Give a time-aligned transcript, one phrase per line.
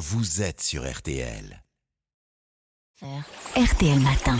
[0.00, 1.62] vous êtes sur RTL.
[3.54, 4.38] RTL Matin.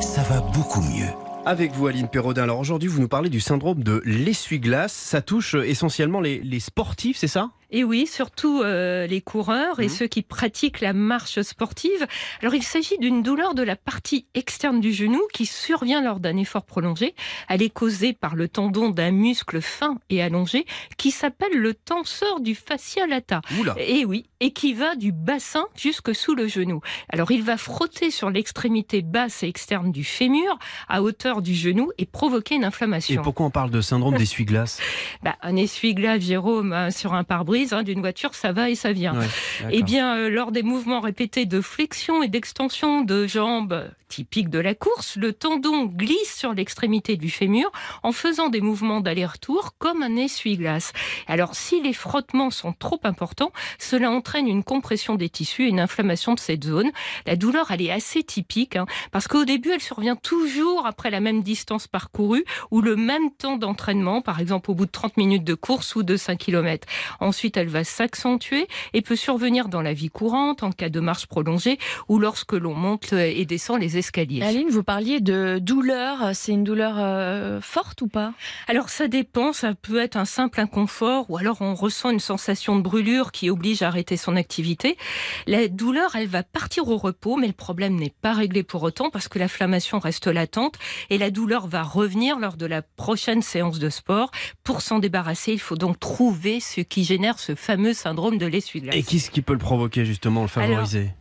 [0.00, 1.06] Ça va beaucoup mieux.
[1.46, 2.42] Avec vous, Aline Perraudin.
[2.42, 4.92] Alors aujourd'hui, vous nous parlez du syndrome de l'essuie-glace.
[4.92, 7.50] Ça touche essentiellement les, les sportifs, c'est ça?
[7.70, 9.88] Et oui, surtout euh, les coureurs et Mhm.
[9.90, 12.06] ceux qui pratiquent la marche sportive.
[12.40, 16.36] Alors il s'agit d'une douleur de la partie externe du genou qui survient lors d'un
[16.38, 17.14] effort prolongé.
[17.48, 20.64] Elle est causée par le tendon d'un muscle fin et allongé
[20.96, 23.42] qui s'appelle le tenseur du fascia lata.
[23.60, 26.80] Oula Et oui, et qui va du bassin jusque sous le genou.
[27.08, 30.58] Alors il va frotter sur l'extrémité basse et externe du fémur
[30.88, 33.22] à hauteur du genou et provoquer une Et inflammation.
[33.22, 34.80] pourquoi on parle de syndrome d'essuie-glace
[35.22, 38.92] Bah, un essuie-glace, Jérôme, hein, sur un pare-brise hein, d'une voiture, ça va et ça
[38.92, 39.18] vient.
[39.18, 39.26] Ouais,
[39.70, 44.58] Eh bien, euh, lors des mouvements répétés de flexion et d'extension de jambes typiques de
[44.58, 47.70] la course, le tendon glisse sur l'extrémité du fémur
[48.02, 50.92] en faisant des mouvements d'aller-retour comme un essuie-glace.
[51.26, 55.80] Alors, si les frottements sont trop importants, cela entraîne une compression des tissus et une
[55.80, 56.90] inflammation de cette zone.
[57.26, 61.20] La douleur, elle est assez typique hein, parce qu'au début, elle survient toujours après la
[61.20, 65.44] même distance parcourue ou le même temps d'entraînement, par exemple au bout de 30 minutes
[65.44, 66.86] de course ou de 5 km.
[67.20, 71.26] Ensuite, elle va s'accentuer et peut survenir dans la vie courante, en cas de marche
[71.26, 74.42] prolongée ou lorsque l'on monte et descend les escaliers.
[74.42, 76.34] Aline, vous parliez de douleur.
[76.34, 78.32] C'est une douleur euh, forte ou pas?
[78.66, 82.76] Alors ça dépend, ça peut être un simple inconfort ou alors on ressent une sensation
[82.76, 84.98] de brûlure qui oblige à arrêter son activité.
[85.46, 89.08] La douleur, elle va partir au repos, mais le problème n'est pas réglé pour autant
[89.08, 90.74] parce que l'inflammation reste latente
[91.08, 94.30] et la douleur va revenir lors de la prochaine séance de sport.
[94.64, 98.94] Pour s'en débarrasser, il faut donc trouver ce qui génère ce fameux syndrome de l'essuie-glace.
[98.94, 100.98] Et qu'est-ce qui peut le provoquer justement, le favoriser?
[100.98, 101.12] Alors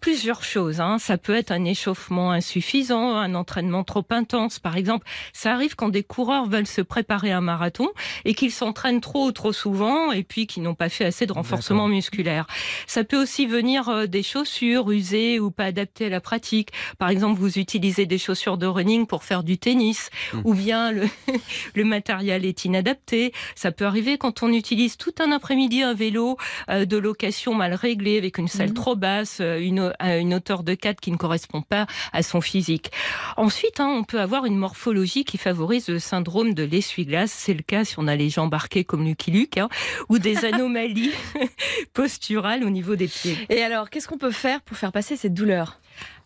[0.00, 0.80] plusieurs choses.
[0.80, 0.98] Hein.
[0.98, 5.06] Ça peut être un échauffement insuffisant, un entraînement trop intense, par exemple.
[5.32, 7.88] Ça arrive quand des coureurs veulent se préparer à un marathon
[8.24, 11.32] et qu'ils s'entraînent trop ou trop souvent et puis qu'ils n'ont pas fait assez de
[11.32, 12.46] renforcement musculaire.
[12.86, 16.70] Ça peut aussi venir euh, des chaussures usées ou pas adaptées à la pratique.
[16.98, 20.40] Par exemple, vous utilisez des chaussures de running pour faire du tennis Hmm.
[20.44, 21.04] ou bien le,
[21.74, 23.32] le matériel est inadapté.
[23.54, 26.36] Ça peut arriver quand on utilise tout un après-midi un vélo
[26.68, 28.74] euh, de location mal réglé avec une selle Mhm.
[28.74, 32.40] trop basse, euh, une, à une hauteur de 4 qui ne correspond pas à son
[32.40, 32.90] physique.
[33.36, 37.30] Ensuite, hein, on peut avoir une morphologie qui favorise le syndrome de l'essuie-glace.
[37.30, 39.68] C'est le cas si on a les jambes arquées comme Lucky Luke hein,
[40.08, 41.12] ou des anomalies
[41.92, 43.36] posturales au niveau des pieds.
[43.48, 45.78] Et alors, qu'est-ce qu'on peut faire pour faire passer cette douleur?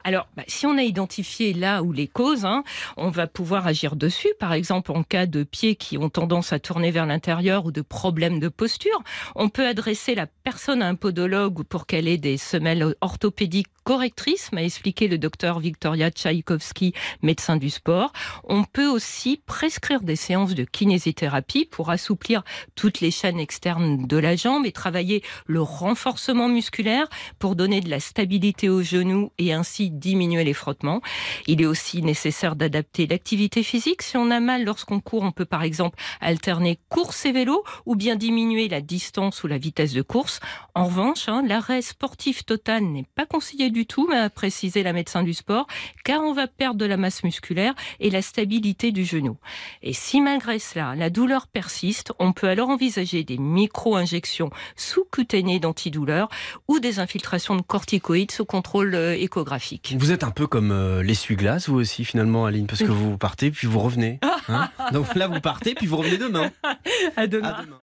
[0.06, 2.62] Alors, bah, si on a identifié là où les causes, hein,
[2.98, 4.28] on va pouvoir agir dessus.
[4.38, 7.80] Par exemple, en cas de pieds qui ont tendance à tourner vers l'intérieur ou de
[7.80, 9.02] problèmes de posture,
[9.34, 14.50] on peut adresser la personne à un podologue pour qu'elle ait des semelles orthopédiques correctrices,
[14.52, 18.12] m'a expliqué le docteur Victoria Tchaïkovski, médecin du sport.
[18.44, 22.42] On peut aussi prescrire des séances de kinésithérapie pour assouplir
[22.74, 27.90] toutes les chaînes externes de la jambe et travailler le renforcement musculaire pour donner de
[27.90, 31.00] la stabilité aux genoux et ainsi diminuer les frottements.
[31.46, 34.02] Il est aussi nécessaire d'adapter l'activité physique.
[34.02, 37.96] Si on a mal lorsqu'on court, on peut par exemple alterner course et vélo ou
[37.96, 40.40] bien diminuer la distance ou la vitesse de course.
[40.74, 45.22] En revanche, hein, l'arrêt sportif total n'est pas conseillé du tout, m'a précisé la médecin
[45.22, 45.66] du sport,
[46.04, 49.36] car on va perdre de la masse musculaire et la stabilité du genou.
[49.82, 56.28] Et si malgré cela, la douleur persiste, on peut alors envisager des micro-injections sous-cutanées d'antidouleurs
[56.68, 59.16] ou des infiltrations de corticoïdes sous contrôle euh,
[59.92, 63.50] Vous êtes un peu comme euh, l'essuie-glace, vous aussi, finalement, Aline, parce que vous partez,
[63.50, 64.18] puis vous revenez.
[64.48, 66.50] hein Donc là, vous partez, puis vous revenez demain.
[67.16, 67.48] À demain.
[67.48, 67.80] À demain.